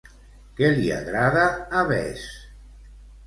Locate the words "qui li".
0.59-0.87